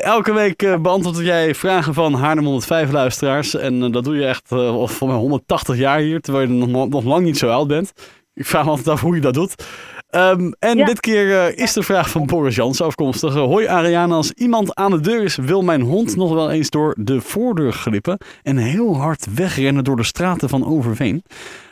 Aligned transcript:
Elke 0.00 0.32
week 0.32 0.62
uh, 0.62 0.76
beantwoord 0.76 1.18
jij 1.18 1.54
vragen 1.54 1.94
van 1.94 2.14
Haarlem 2.14 2.44
105 2.44 2.90
luisteraars. 2.90 3.54
En 3.54 3.82
uh, 3.82 3.92
dat 3.92 4.04
doe 4.04 4.16
je 4.16 4.26
echt 4.26 4.50
uh, 4.52 4.86
voor 4.86 5.08
mij 5.08 5.16
180 5.16 5.76
jaar 5.76 5.98
hier, 5.98 6.20
terwijl 6.20 6.48
je 6.48 6.66
nog, 6.66 6.88
nog 6.88 7.04
lang 7.04 7.24
niet 7.24 7.38
zo 7.38 7.50
oud 7.50 7.66
bent. 7.66 7.92
Ik 8.34 8.46
vraag 8.46 8.64
me 8.64 8.70
altijd 8.70 8.88
af 8.88 9.00
hoe 9.00 9.14
je 9.14 9.20
dat 9.20 9.34
doet. 9.34 9.64
Um, 10.10 10.54
en 10.58 10.76
ja. 10.78 10.84
dit 10.84 11.00
keer 11.00 11.58
is 11.58 11.72
de 11.72 11.82
vraag 11.82 12.10
van 12.10 12.26
Boris 12.26 12.54
Jans 12.54 12.80
afkomstig. 12.80 13.34
Hoi 13.34 13.66
Ariane, 13.66 14.14
als 14.14 14.32
iemand 14.32 14.74
aan 14.74 14.90
de 14.90 15.00
deur 15.00 15.22
is, 15.22 15.36
wil 15.36 15.62
mijn 15.62 15.80
hond 15.80 16.16
nog 16.16 16.32
wel 16.32 16.50
eens 16.50 16.70
door 16.70 16.96
de 16.98 17.20
voordeur 17.20 17.72
glippen 17.72 18.18
en 18.42 18.56
heel 18.56 18.96
hard 18.96 19.26
wegrennen 19.34 19.84
door 19.84 19.96
de 19.96 20.04
straten 20.04 20.48
van 20.48 20.66
Overveen. 20.66 21.24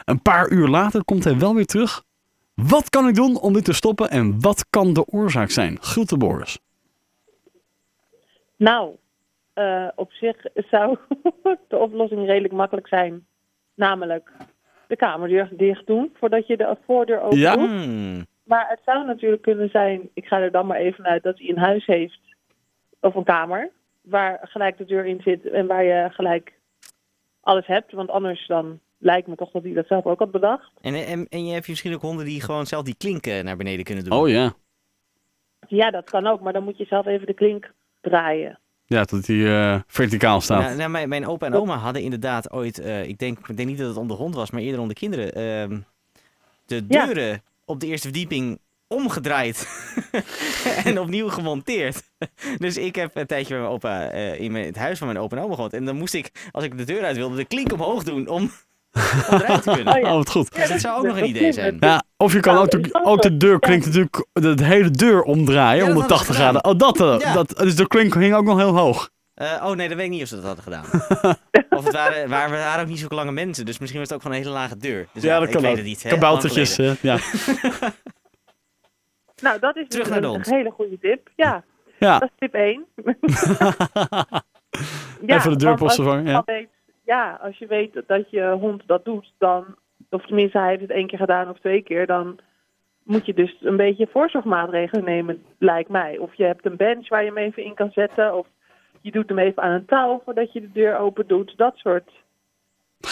Een 0.05 0.23
paar 0.23 0.51
uur 0.51 0.69
later 0.69 1.05
komt 1.05 1.25
hij 1.25 1.39
wel 1.39 1.55
weer 1.55 1.67
terug. 1.67 2.03
Wat 2.55 2.91
kan 2.91 3.09
ik 3.09 3.15
doen 3.15 3.39
om 3.39 3.53
dit 3.53 3.65
te 3.65 3.73
stoppen 3.73 4.11
en 4.11 4.41
wat 4.41 4.65
kan 4.71 4.93
de 4.93 5.07
oorzaak 5.07 5.51
zijn? 5.51 5.79
Groeten 5.81 6.19
Boris. 6.19 6.59
Nou, 8.61 8.97
uh, 9.55 9.89
op 9.95 10.13
zich 10.13 10.37
zou 10.55 10.97
de 11.69 11.77
oplossing 11.77 12.27
redelijk 12.27 12.55
makkelijk 12.55 12.89
zijn. 12.89 13.27
Namelijk 13.75 14.33
de 14.87 14.97
kamerdeur 14.97 15.49
dicht 15.53 15.87
doen 15.87 16.15
voordat 16.19 16.47
je 16.47 16.57
de 16.57 16.77
voordeur 16.87 17.21
open 17.21 17.39
ja. 17.39 17.57
doet. 17.57 18.27
Maar 18.45 18.69
het 18.69 18.81
zou 18.85 19.07
natuurlijk 19.07 19.43
kunnen 19.43 19.69
zijn, 19.69 20.09
ik 20.15 20.27
ga 20.27 20.41
er 20.41 20.51
dan 20.51 20.67
maar 20.67 20.77
even 20.77 21.05
uit 21.05 21.23
dat 21.23 21.39
hij 21.39 21.49
een 21.49 21.59
huis 21.59 21.87
heeft 21.87 22.21
of 23.01 23.15
een 23.15 23.25
kamer 23.25 23.71
waar 24.01 24.39
gelijk 24.43 24.79
de 24.79 24.85
deur 24.85 25.07
in 25.07 25.21
zit 25.23 25.51
en 25.51 25.67
waar 25.67 25.85
je 25.85 26.09
gelijk 26.11 26.53
alles 27.41 27.67
hebt. 27.67 27.93
Want 27.93 28.11
anders 28.11 28.47
dan 28.47 28.81
lijkt 28.99 29.27
me 29.27 29.35
toch 29.35 29.51
dat 29.51 29.63
hij 29.63 29.73
dat 29.73 29.87
zelf 29.87 30.05
ook 30.05 30.19
had 30.19 30.31
bedacht. 30.31 30.71
En, 30.81 30.95
en, 30.95 31.27
en 31.29 31.47
je 31.47 31.53
hebt 31.53 31.69
misschien 31.69 31.95
ook 31.95 32.03
honden 32.03 32.25
die 32.25 32.43
gewoon 32.43 32.67
zelf 32.67 32.83
die 32.83 32.97
klinken 32.97 33.45
naar 33.45 33.57
beneden 33.57 33.85
kunnen 33.85 34.05
doen. 34.05 34.19
Oh 34.19 34.29
ja. 34.29 34.53
Ja, 35.69 35.91
dat 35.91 36.11
kan 36.11 36.27
ook, 36.27 36.41
maar 36.41 36.53
dan 36.53 36.65
moet 36.65 36.79
je 36.79 36.85
zelf 36.85 37.07
even 37.07 37.27
de 37.27 37.35
klink 37.35 37.73
draaien. 38.01 38.59
Ja, 38.85 39.03
dat 39.05 39.27
hij 39.27 39.37
uh, 39.37 39.81
verticaal 39.87 40.41
staat. 40.41 40.63
Nou, 40.63 40.77
nou, 40.77 40.91
mijn, 40.91 41.09
mijn 41.09 41.27
opa 41.27 41.47
en 41.47 41.55
oma 41.55 41.77
hadden 41.77 42.03
inderdaad 42.03 42.51
ooit, 42.51 42.81
uh, 42.81 43.05
ik, 43.05 43.19
denk, 43.19 43.49
ik 43.49 43.57
denk 43.57 43.69
niet 43.69 43.79
dat 43.79 43.89
het 43.89 43.97
om 43.97 44.09
de 44.09 44.15
hond 44.15 44.35
was, 44.35 44.51
maar 44.51 44.61
eerder 44.61 44.81
om 44.81 44.89
de 44.89 44.95
kinderen, 44.95 45.27
uh, 45.73 45.79
de 46.67 46.87
deuren 46.87 47.29
ja. 47.29 47.41
op 47.65 47.81
de 47.81 47.87
eerste 47.87 48.09
verdieping 48.09 48.59
omgedraaid 48.87 49.69
en 50.85 51.01
opnieuw 51.01 51.29
gemonteerd. 51.29 52.11
dus 52.59 52.77
ik 52.77 52.95
heb 52.95 53.17
een 53.17 53.27
tijdje 53.27 53.55
met 53.55 53.63
mijn 53.63 53.75
opa 53.75 54.15
uh, 54.15 54.41
in 54.41 54.53
mijn, 54.53 54.65
het 54.65 54.77
huis 54.77 54.99
van 54.99 55.07
mijn 55.07 55.19
opa 55.19 55.37
en 55.37 55.43
oma 55.43 55.55
gewoond. 55.55 55.73
En 55.73 55.85
dan 55.85 55.97
moest 55.97 56.15
ik, 56.15 56.49
als 56.53 56.65
ik 56.65 56.79
de 56.79 56.85
deur 56.85 57.05
uit 57.05 57.17
wilde, 57.17 57.37
de 57.37 57.45
klink 57.45 57.73
omhoog 57.73 58.03
doen 58.03 58.29
om, 58.29 58.51
om 58.93 59.41
eruit 59.41 59.63
te 59.63 59.71
kunnen. 59.75 59.95
Oh, 59.95 60.01
ja. 60.01 60.13
wat 60.15 60.31
goed. 60.31 60.57
Ja, 60.57 60.67
dat 60.67 60.81
zou 60.81 60.99
ook 60.99 61.07
nog 61.07 61.17
een 61.17 61.29
idee 61.29 61.53
zijn. 61.53 61.77
Ja, 61.81 62.03
of 62.17 62.33
je 62.33 62.41
kan 62.41 62.57
ook 62.57 62.71
de, 62.71 63.01
ook 63.05 63.23
de 63.23 63.37
deur 63.37 63.59
klinkt 63.59 63.87
natuurlijk 63.87 64.27
de 64.33 64.65
hele 64.65 64.91
deur 64.91 65.23
omdraaien, 65.23 65.85
ja, 65.85 65.91
180 65.91 66.35
graden. 66.35 66.65
Oh, 66.65 66.79
dat, 66.79 66.99
ja. 67.23 67.33
dat, 67.33 67.57
dus 67.57 67.77
de 67.77 67.87
klink 67.87 68.15
hing 68.15 68.35
ook 68.35 68.45
nog 68.45 68.59
heel 68.59 68.77
hoog. 68.77 69.11
Uh, 69.41 69.65
oh 69.65 69.77
nee, 69.77 69.89
dat 69.89 69.97
weet 69.97 70.07
ik 70.07 70.13
niet 70.13 70.23
of 70.23 70.29
ze 70.29 70.35
dat 70.35 70.45
hadden 70.45 70.65
gedaan. 70.65 70.85
of 71.79 71.85
het 71.85 71.93
waren, 71.93 72.29
waren, 72.29 72.51
waren 72.59 72.83
ook 72.83 72.89
niet 72.89 72.99
zo 72.99 73.07
lange 73.09 73.33
mensen, 73.33 73.65
dus 73.65 73.79
misschien 73.79 74.01
was 74.01 74.09
het 74.09 74.17
ook 74.19 74.23
gewoon 74.23 74.39
een 74.39 74.45
hele 74.45 74.59
lage 74.59 74.77
deur. 74.77 75.09
Dus 75.13 75.23
ja, 75.23 75.39
dat 75.39 75.49
ik 75.49 75.53
kan 75.53 75.63
weet 75.63 75.71
ook. 75.71 75.77
het 75.77 75.87
niet. 75.87 76.03
Kaboutertjes, 76.03 76.79
uh, 76.79 76.95
ja. 77.01 77.19
nou, 79.43 79.59
dat 79.59 79.77
is 79.77 79.89
Terug 79.89 80.09
naar 80.09 80.21
de 80.21 80.27
een 80.27 80.43
hele 80.45 80.71
goede 80.71 80.99
tip. 80.99 81.31
Ja, 81.37 81.65
ja. 81.99 82.19
dat 82.19 82.29
is 82.29 82.35
tip 82.39 82.55
1. 82.55 82.87
ja, 85.27 85.37
Even 85.37 85.51
de 85.51 85.57
deurpost 85.57 85.95
vervangen, 85.95 86.27
ja. 86.27 86.45
Ja, 87.11 87.39
als 87.43 87.59
je 87.59 87.67
weet 87.67 88.03
dat 88.07 88.31
je 88.31 88.51
hond 88.51 88.83
dat 88.87 89.05
doet, 89.05 89.33
dan, 89.39 89.77
of 90.11 90.27
tenminste 90.27 90.59
hij 90.59 90.69
heeft 90.69 90.81
het 90.81 90.91
één 90.91 91.07
keer 91.07 91.19
gedaan 91.19 91.49
of 91.49 91.59
twee 91.59 91.83
keer, 91.83 92.07
dan 92.07 92.39
moet 93.03 93.27
je 93.27 93.35
dus 93.35 93.57
een 93.61 93.77
beetje 93.77 94.09
voorzorgmaatregelen 94.11 95.05
nemen, 95.05 95.45
lijkt 95.59 95.89
mij. 95.89 96.19
Of 96.19 96.35
je 96.35 96.45
hebt 96.45 96.67
een 96.67 96.77
bench 96.77 97.09
waar 97.09 97.21
je 97.21 97.27
hem 97.27 97.37
even 97.37 97.65
in 97.65 97.75
kan 97.75 97.91
zetten, 97.91 98.35
of 98.35 98.47
je 99.01 99.11
doet 99.11 99.29
hem 99.29 99.39
even 99.39 99.63
aan 99.63 99.71
een 99.71 99.85
touw 99.85 100.21
voordat 100.25 100.53
je 100.53 100.61
de 100.61 100.73
deur 100.73 100.99
open 100.99 101.27
doet. 101.27 101.57
Dat 101.57 101.77
soort 101.77 102.11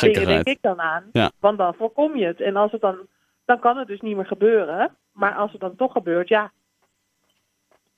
dingen 0.01 0.27
denk 0.27 0.47
ik 0.47 0.59
dan 0.61 0.81
aan. 0.81 1.05
Ja. 1.13 1.31
Want 1.41 1.59
dan 1.59 1.75
voorkom 1.75 2.17
je 2.17 2.27
het. 2.27 2.41
En 2.41 2.57
als 2.57 2.73
het 2.73 2.81
dan, 2.81 2.97
dan 3.45 3.59
kan 3.59 3.77
het 3.77 3.87
dus 3.89 4.01
niet 4.01 4.17
meer 4.17 4.27
gebeuren. 4.27 4.97
Maar 5.13 5.35
als 5.35 5.53
het 5.53 5.61
dan 5.61 5.77
toch 5.77 5.93
gebeurt, 5.93 6.29
ja. 6.29 6.53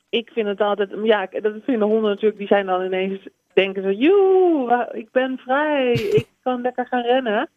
Ik 0.09 0.31
vind 0.31 0.47
het 0.47 0.61
altijd, 0.61 0.91
ja, 1.03 1.27
dat 1.27 1.55
vinden 1.65 1.89
honden 1.89 2.11
natuurlijk, 2.11 2.39
die 2.39 2.47
zijn 2.47 2.67
dan 2.67 2.85
ineens, 2.85 3.29
denken 3.53 3.83
ze, 3.83 3.95
joe, 3.95 4.89
ik 4.93 5.11
ben 5.11 5.39
vrij, 5.39 5.93
ik 5.93 6.29
kan 6.43 6.61
lekker 6.61 6.87
gaan 6.87 7.03
rennen. 7.03 7.49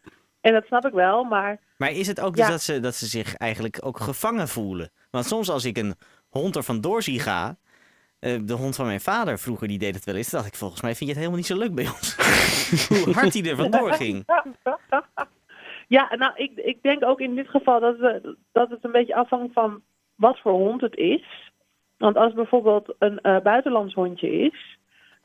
En 0.41 0.53
dat 0.53 0.65
snap 0.65 0.85
ik 0.85 0.93
wel, 0.93 1.23
maar... 1.23 1.59
Maar 1.77 1.91
is 1.91 2.07
het 2.07 2.21
ook 2.21 2.35
dus 2.35 2.47
dat, 2.47 2.61
ze, 2.61 2.79
dat 2.79 2.95
ze 2.95 3.05
zich 3.05 3.35
eigenlijk 3.35 3.77
ook 3.85 3.99
gevangen 3.99 4.47
voelen? 4.47 4.91
Want 5.11 5.25
soms 5.25 5.49
als 5.49 5.65
ik 5.65 5.77
een 5.77 5.95
hond 6.29 6.55
er 6.55 6.63
vandoor 6.63 7.01
zie 7.01 7.19
gaan... 7.19 7.57
Uh, 8.19 8.39
de 8.43 8.53
hond 8.53 8.75
van 8.75 8.85
mijn 8.85 9.01
vader 9.01 9.39
vroeger, 9.39 9.67
die 9.67 9.79
deed 9.79 9.95
het 9.95 10.03
wel 10.03 10.15
eens. 10.15 10.29
dacht 10.29 10.45
ik, 10.45 10.55
volgens 10.55 10.81
mij 10.81 10.95
vind 10.95 11.09
je 11.09 11.15
het 11.15 11.17
helemaal 11.17 11.37
niet 11.37 11.47
zo 11.47 11.57
leuk 11.57 11.75
bij 11.75 11.87
ons. 11.87 12.15
Hoe 13.05 13.13
hard 13.13 13.33
hij 13.33 13.49
er 13.49 13.55
vandoor 13.55 13.93
ging. 13.93 14.25
Ja, 15.87 16.15
nou, 16.15 16.31
ik, 16.35 16.51
ik 16.55 16.81
denk 16.81 17.05
ook 17.05 17.19
in 17.19 17.35
dit 17.35 17.49
geval 17.49 17.79
dat, 17.79 17.97
we, 17.97 18.37
dat 18.51 18.69
het 18.69 18.83
een 18.83 18.91
beetje 18.91 19.15
afhangt 19.15 19.53
van 19.53 19.81
wat 20.15 20.39
voor 20.39 20.51
hond 20.51 20.81
het 20.81 20.95
is. 20.95 21.51
Want 21.97 22.15
als 22.15 22.33
bijvoorbeeld 22.33 22.93
een 22.99 23.19
uh, 23.21 23.39
buitenlands 23.39 23.93
hondje 23.93 24.31
is... 24.31 24.77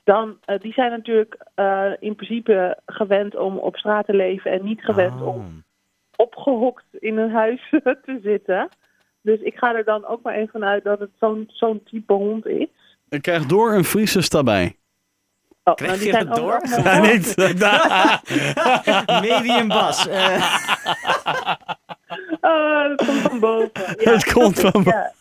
dan 0.09 0.39
uh, 0.47 0.59
die 0.59 0.73
zijn 0.73 0.91
natuurlijk 0.91 1.37
uh, 1.57 1.91
in 1.99 2.15
principe 2.15 2.79
gewend 2.87 3.37
om 3.37 3.59
op 3.59 3.77
straat 3.77 4.07
te 4.07 4.15
leven 4.15 4.51
en 4.51 4.65
niet 4.65 4.81
gewend 4.81 5.21
Oh. 5.21 5.27
om 5.27 5.65
opgehokt 6.17 6.85
in 6.93 7.19
een 7.19 7.31
huis 7.31 7.69
te 8.05 8.19
zitten. 8.23 8.69
Dus 9.23 9.41
ik 9.41 9.57
ga 9.57 9.75
er 9.75 9.85
dan 9.85 10.07
ook 10.07 10.23
maar 10.23 10.35
even 10.35 10.49
vanuit 10.49 10.85
dat 10.85 10.99
het 10.99 11.11
zo'n 11.19 11.45
zo'n 11.53 11.83
type 11.85 12.13
hond 12.13 12.47
is. 12.47 12.69
Ik 13.09 13.23
krijg 13.23 13.47
door 13.47 13.73
een 13.73 13.85
Friese 13.85 14.29
daarbij. 14.29 14.77
Oh, 15.65 15.75
Krijg 15.75 15.91
nou, 15.93 16.05
je 16.05 16.11
die 16.13 16.25
dat 16.25 16.37
zijn 16.37 16.47
door? 16.47 16.61
Ja, 16.85 17.01
niet. 17.01 17.37
Medium 19.31 19.69
bas. 19.69 20.09
Eh, 20.09 20.55
Oh, 22.41 22.89
dat 22.89 23.07
komt 23.07 23.21
van 23.21 23.41
boven. 23.41 23.71
Ja. 23.97 24.13
Het 24.13 24.33
komt 24.33 24.61
van 24.61 24.83
Ja. 24.85 25.13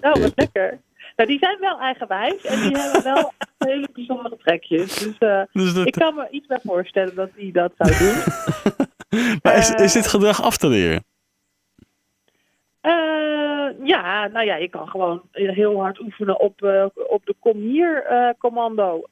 Oh, 0.00 0.12
wat 0.12 0.32
lekker. 0.34 0.80
Nou, 1.20 1.32
die 1.32 1.40
zijn 1.40 1.58
wel 1.60 1.78
eigenwijs 1.78 2.44
en 2.44 2.60
die 2.60 2.76
hebben 2.76 3.02
wel 3.02 3.32
echt 3.38 3.52
hele 3.70 3.88
bijzondere 3.92 4.36
trekjes. 4.36 4.98
Dus 4.98 5.16
uh, 5.18 5.42
Dus 5.52 5.74
dat, 5.74 5.86
ik 5.86 5.92
kan 5.92 6.14
me 6.14 6.28
iets 6.30 6.46
bij 6.46 6.58
voorstellen 6.62 7.14
dat 7.14 7.30
die 7.34 7.52
dat 7.52 7.72
zou 7.78 7.90
doen. 7.98 8.22
maar 9.42 9.56
is, 9.56 9.70
is 9.70 9.92
dit 9.92 10.06
gedrag 10.06 10.42
af 10.42 10.56
te 10.56 10.68
leren? 10.68 11.04
Uh, 12.82 13.86
ja, 13.86 14.26
nou 14.26 14.46
ja, 14.46 14.56
je 14.56 14.68
kan 14.68 14.88
gewoon 14.88 15.22
heel 15.32 15.80
hard 15.80 16.00
oefenen 16.00 16.40
op, 16.40 16.62
uh, 16.62 16.86
op 16.94 17.26
de 17.26 17.34
kom 17.38 17.56
hier 17.56 18.06
uh, 18.10 18.30
commando. 18.38 19.04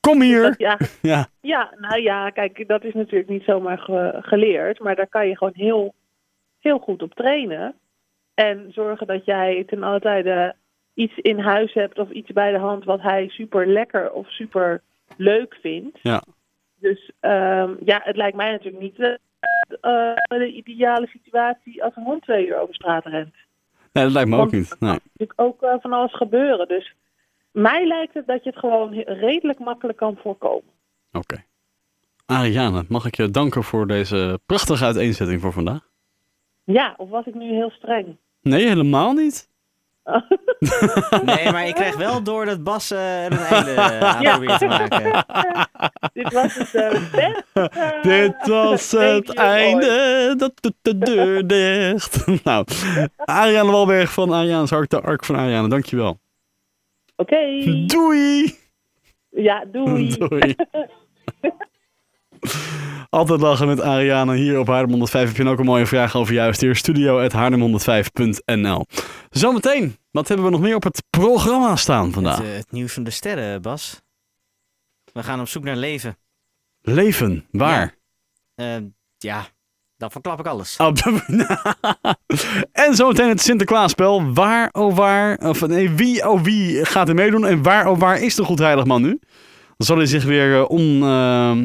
Kom 0.00 0.22
hier! 0.22 0.42
Dat, 0.42 0.58
ja, 0.58 0.78
Ja. 1.12 1.26
ja, 1.40 1.74
nou 1.76 2.02
ja, 2.02 2.30
kijk, 2.30 2.68
dat 2.68 2.84
is 2.84 2.94
natuurlijk 2.94 3.30
niet 3.30 3.44
zomaar 3.44 3.78
ge 3.78 4.18
geleerd, 4.20 4.78
maar 4.78 4.96
daar 4.96 5.08
kan 5.08 5.28
je 5.28 5.36
gewoon 5.36 5.54
heel, 5.56 5.94
heel 6.58 6.78
goed 6.78 7.02
op 7.02 7.14
trainen. 7.14 7.74
En 8.38 8.72
zorgen 8.72 9.06
dat 9.06 9.24
jij 9.24 9.64
ten 9.66 9.82
alle 9.82 10.00
tijde 10.00 10.54
iets 10.94 11.16
in 11.16 11.38
huis 11.38 11.72
hebt 11.72 11.98
of 11.98 12.10
iets 12.10 12.32
bij 12.32 12.52
de 12.52 12.58
hand 12.58 12.84
wat 12.84 13.00
hij 13.00 13.28
super 13.28 13.66
lekker 13.66 14.12
of 14.12 14.30
super 14.30 14.82
leuk 15.16 15.58
vindt. 15.60 15.98
Ja. 16.02 16.22
Dus 16.80 17.10
um, 17.20 17.76
ja, 17.84 18.00
het 18.02 18.16
lijkt 18.16 18.36
mij 18.36 18.50
natuurlijk 18.50 18.82
niet 18.82 18.98
uh, 18.98 19.08
uh, 19.82 20.14
de 20.28 20.52
ideale 20.52 21.06
situatie 21.06 21.84
als 21.84 21.96
een 21.96 22.02
hond 22.02 22.22
twee 22.22 22.46
uur 22.46 22.60
over 22.60 22.74
straat 22.74 23.06
rent. 23.06 23.34
Nee, 23.92 24.04
dat 24.04 24.12
lijkt 24.12 24.30
me 24.30 24.36
ook 24.36 24.52
niet. 24.52 24.76
Nee. 24.80 24.90
Er 24.90 24.98
kan 24.98 25.10
natuurlijk 25.12 25.40
ook 25.40 25.62
uh, 25.62 25.74
van 25.80 25.92
alles 25.92 26.14
gebeuren. 26.14 26.68
Dus 26.68 26.94
mij 27.52 27.86
lijkt 27.86 28.14
het 28.14 28.26
dat 28.26 28.44
je 28.44 28.50
het 28.50 28.58
gewoon 28.58 28.92
redelijk 28.94 29.58
makkelijk 29.58 29.98
kan 29.98 30.18
voorkomen. 30.22 30.72
Oké. 31.12 31.18
Okay. 31.18 31.44
Ariane, 32.26 32.84
mag 32.88 33.06
ik 33.06 33.16
je 33.16 33.30
danken 33.30 33.62
voor 33.62 33.86
deze 33.86 34.40
prachtige 34.46 34.84
uiteenzetting 34.84 35.40
voor 35.40 35.52
vandaag? 35.52 35.88
Ja, 36.64 36.94
of 36.96 37.08
was 37.08 37.26
ik 37.26 37.34
nu 37.34 37.54
heel 37.54 37.70
streng? 37.70 38.16
Nee, 38.42 38.66
helemaal 38.66 39.12
niet. 39.12 39.48
nee, 41.24 41.52
maar 41.52 41.66
ik 41.66 41.74
krijg 41.74 41.96
wel 41.96 42.22
door 42.22 42.44
dat 42.44 42.62
Bas 42.62 42.92
uh, 42.92 43.24
er 43.24 43.32
een 43.32 43.38
einde 43.38 43.70
uh, 43.70 44.00
aan 44.00 44.22
ja. 44.22 44.36
probeert 44.36 44.58
te 44.58 44.66
maken. 44.66 45.24
Dit 46.12 46.32
was 46.32 46.54
het 46.54 46.74
uh, 46.74 46.90
beste. 46.90 47.98
Dit 48.02 48.46
was 48.46 48.90
het 48.90 49.34
einde. 49.34 50.34
Dat 50.36 50.52
doet 50.60 50.74
de 50.82 50.98
deur 50.98 51.46
dicht. 51.46 52.26
nou, 52.44 52.64
Ariane 53.16 53.70
Walberg 53.70 54.12
van 54.12 54.32
Ariane's 54.32 54.70
Hart, 54.70 54.90
de 54.90 55.00
Ark 55.00 55.24
van 55.24 55.36
Ariane. 55.36 55.68
Dankjewel. 55.68 56.20
Oké. 57.16 57.34
Okay. 57.34 57.84
Doei. 57.86 58.58
Ja, 59.30 59.64
doei. 59.72 60.16
doei. 60.16 60.54
Altijd 63.10 63.40
lachen 63.40 63.66
met 63.66 63.80
Ariane 63.80 64.36
hier 64.36 64.58
op 64.58 64.66
Haarlem 64.66 64.90
105. 64.90 65.26
Heb 65.26 65.36
je 65.36 65.48
ook 65.48 65.58
een 65.58 65.64
mooie 65.64 65.86
vraag 65.86 66.16
over 66.16 66.34
juist 66.34 66.60
hier? 66.60 66.76
Studio 66.76 67.28
haarlem105.nl 67.28 68.86
Zometeen, 69.30 69.96
wat 70.10 70.28
hebben 70.28 70.46
we 70.46 70.52
nog 70.52 70.60
meer 70.60 70.74
op 70.74 70.82
het 70.82 71.02
programma 71.10 71.76
staan 71.76 72.12
vandaag? 72.12 72.36
Het, 72.36 72.46
uh, 72.46 72.54
het, 72.54 72.72
nieuws 72.72 72.92
van 72.92 73.04
de 73.04 73.10
sterren, 73.10 73.62
Bas. 73.62 74.00
We 75.12 75.22
gaan 75.22 75.40
op 75.40 75.48
zoek 75.48 75.64
naar 75.64 75.76
leven. 75.76 76.18
Leven, 76.80 77.46
waar? 77.50 77.96
Ja, 78.54 78.76
uh, 78.76 78.84
ja. 79.18 79.46
Dan 79.96 80.10
verklap 80.10 80.38
ik 80.38 80.46
alles. 80.46 80.76
Oh, 80.76 80.92
en 82.86 82.94
zometeen 82.94 83.28
het 83.28 83.40
Sinterklaasspel. 83.40 84.32
Waar 84.32 84.68
oh 84.72 84.96
waar, 84.96 85.36
of 85.36 85.66
nee, 85.66 85.90
wie 85.90 86.28
oh 86.28 86.42
wie 86.42 86.84
gaat 86.84 87.08
er 87.08 87.14
meedoen 87.14 87.46
en 87.46 87.62
waar 87.62 87.86
oh 87.86 87.98
waar 87.98 88.20
is 88.20 88.34
de 88.34 88.44
goed 88.44 88.58
heiligman 88.58 89.02
nu? 89.02 89.20
Zal 89.76 89.96
hij 89.96 90.06
zich 90.06 90.24
weer 90.24 90.70
uh, 90.70 91.60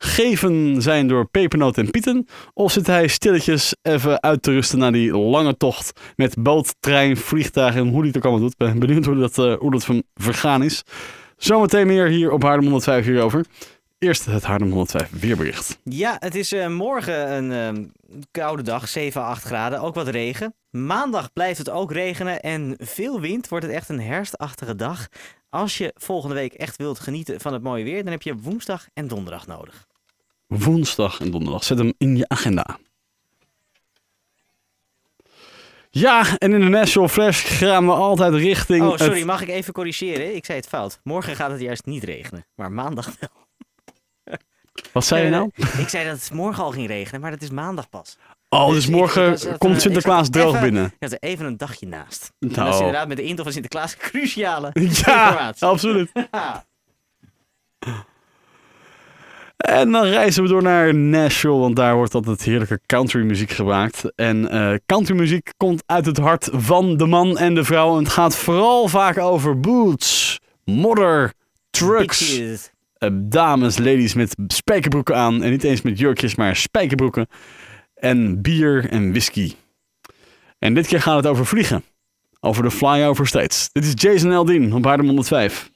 omgeven 0.00 0.82
zijn 0.82 1.08
door 1.08 1.28
pepernoot 1.28 1.78
en 1.78 1.90
pieten? 1.90 2.26
Of 2.54 2.72
zit 2.72 2.86
hij 2.86 3.08
stilletjes 3.08 3.74
even 3.82 4.22
uit 4.22 4.42
te 4.42 4.50
rusten 4.50 4.78
na 4.78 4.90
die 4.90 5.16
lange 5.16 5.56
tocht 5.56 6.00
met 6.16 6.42
boot, 6.42 6.74
trein, 6.80 7.16
vliegtuig 7.16 7.74
en 7.74 7.88
hoe 7.88 7.98
hij 7.98 8.06
het 8.06 8.16
ook 8.16 8.22
allemaal 8.22 8.42
doet? 8.42 8.56
Ben 8.56 8.78
benieuwd 8.78 9.04
hoe 9.04 9.16
dat, 9.16 9.38
uh, 9.38 9.54
hoe 9.58 9.70
dat 9.70 9.84
van 9.84 10.02
vergaan 10.14 10.62
is. 10.62 10.82
Zometeen 11.36 11.86
meer 11.86 12.06
hier 12.06 12.30
op 12.30 12.42
Haarlem 12.42 12.62
105 12.62 13.04
hierover. 13.04 13.44
Eerst 13.98 14.24
het 14.24 14.44
Haarlem 14.44 14.68
105 14.68 15.10
weerbericht. 15.20 15.78
Ja, 15.84 16.16
het 16.18 16.34
is 16.34 16.52
uh, 16.52 16.68
morgen 16.68 17.32
een 17.32 17.78
uh, 17.78 17.84
koude 18.30 18.62
dag, 18.62 18.88
7, 18.88 19.22
8 19.22 19.44
graden, 19.44 19.80
ook 19.80 19.94
wat 19.94 20.08
regen. 20.08 20.54
Maandag 20.70 21.32
blijft 21.32 21.58
het 21.58 21.70
ook 21.70 21.92
regenen 21.92 22.40
en 22.40 22.74
veel 22.78 23.20
wind, 23.20 23.48
wordt 23.48 23.64
het 23.64 23.74
echt 23.74 23.88
een 23.88 24.00
herfstachtige 24.00 24.76
dag. 24.76 25.08
Als 25.48 25.78
je 25.78 25.94
volgende 25.94 26.34
week 26.34 26.52
echt 26.52 26.76
wilt 26.76 27.00
genieten 27.00 27.40
van 27.40 27.52
het 27.52 27.62
mooie 27.62 27.84
weer, 27.84 28.02
dan 28.02 28.12
heb 28.12 28.22
je 28.22 28.36
woensdag 28.36 28.86
en 28.94 29.08
donderdag 29.08 29.46
nodig. 29.46 29.88
Woensdag 30.50 31.20
en 31.20 31.30
donderdag, 31.30 31.64
zet 31.64 31.78
hem 31.78 31.92
in 31.98 32.16
je 32.16 32.28
agenda. 32.28 32.78
Ja, 35.90 36.38
en 36.38 36.52
in 36.52 36.60
de 36.60 36.68
National 36.68 37.08
Flash 37.08 37.58
gaan 37.58 37.86
we 37.86 37.92
altijd 37.92 38.34
richting... 38.34 38.86
Oh, 38.86 38.96
sorry, 38.96 39.22
mag 39.22 39.42
ik 39.42 39.48
even 39.48 39.72
corrigeren? 39.72 40.34
Ik 40.34 40.44
zei 40.44 40.58
het 40.58 40.68
fout. 40.68 41.00
Morgen 41.02 41.36
gaat 41.36 41.50
het 41.50 41.60
juist 41.60 41.86
niet 41.86 42.04
regenen, 42.04 42.46
maar 42.54 42.72
maandag 42.72 43.10
wel. 43.20 43.28
Wat 44.92 45.04
zei 45.04 45.24
je 45.24 45.30
nou? 45.30 45.50
Ik 45.78 45.88
zei 45.88 46.04
dat 46.04 46.20
het 46.20 46.32
morgen 46.32 46.64
al 46.64 46.70
ging 46.70 46.86
regenen, 46.86 47.20
maar 47.20 47.30
dat 47.30 47.42
is 47.42 47.50
maandag 47.50 47.88
pas. 47.88 48.16
Oh, 48.48 48.66
dus, 48.66 48.84
dus 48.84 48.94
morgen 48.94 49.32
ik, 49.32 49.58
komt 49.58 49.80
Sinterklaas 49.80 50.30
droog 50.30 50.60
binnen. 50.60 50.92
Ja, 50.98 51.08
even 51.20 51.46
een 51.46 51.56
dagje 51.56 51.86
naast. 51.86 52.32
Nou. 52.38 52.54
Dat 52.54 52.68
is 52.68 52.78
inderdaad 52.78 53.08
met 53.08 53.16
de 53.16 53.22
intocht 53.22 53.42
van 53.42 53.52
Sinterklaas 53.52 53.96
cruciale 53.96 54.70
ja, 54.74 54.80
informatie. 54.80 55.66
absoluut. 55.66 56.12
En 59.60 59.90
dan 59.90 60.04
reizen 60.04 60.42
we 60.42 60.48
door 60.48 60.62
naar 60.62 60.94
Nashville, 60.94 61.58
want 61.58 61.76
daar 61.76 61.94
wordt 61.94 62.14
altijd 62.14 62.44
heerlijke 62.44 62.80
countrymuziek 62.86 63.50
gemaakt. 63.50 64.12
En 64.14 64.54
uh, 64.54 64.74
countrymuziek 64.86 65.50
komt 65.56 65.82
uit 65.86 66.06
het 66.06 66.18
hart 66.18 66.48
van 66.52 66.96
de 66.96 67.06
man 67.06 67.38
en 67.38 67.54
de 67.54 67.64
vrouw. 67.64 67.96
En 67.96 68.02
het 68.02 68.12
gaat 68.12 68.36
vooral 68.36 68.88
vaak 68.88 69.18
over 69.18 69.60
boots, 69.60 70.38
modder, 70.64 71.32
trucks. 71.70 72.38
Uh, 72.38 72.58
dames, 73.12 73.78
ladies 73.78 74.14
met 74.14 74.34
spijkerbroeken 74.46 75.16
aan. 75.16 75.42
En 75.42 75.50
niet 75.50 75.64
eens 75.64 75.82
met 75.82 75.98
jurkjes, 75.98 76.34
maar 76.34 76.56
spijkerbroeken. 76.56 77.26
En 77.94 78.42
bier 78.42 78.88
en 78.90 79.10
whisky. 79.10 79.54
En 80.58 80.74
dit 80.74 80.86
keer 80.86 81.00
gaat 81.00 81.16
het 81.16 81.26
over 81.26 81.46
vliegen. 81.46 81.84
Over 82.40 82.62
de 82.62 82.70
flyover 82.70 83.26
states. 83.26 83.68
Dit 83.72 83.84
is 83.84 83.92
Jason 83.94 84.32
Aldean 84.32 84.72
op 84.72 84.84
Haarlem 84.84 85.06
105. 85.06 85.70